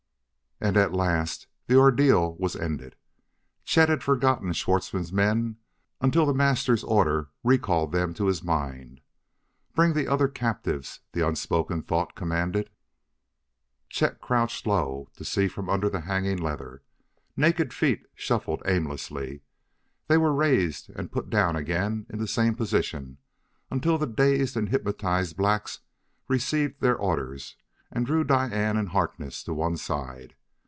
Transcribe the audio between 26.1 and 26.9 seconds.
received